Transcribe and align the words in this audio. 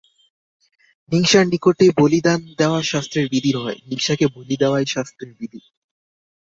হিংসার 1.11 1.45
নিকটে 1.47 1.85
বলিদান 1.99 2.39
দেওয়া 2.59 2.79
শাস্ত্রের 2.83 3.25
বিধি 3.31 3.51
নহে, 3.55 3.75
হিংসাকে 3.87 4.25
বলি 4.35 4.55
দেওয়াই 4.61 4.85
শাস্ত্রের 4.85 5.31
বিধি। 5.39 5.59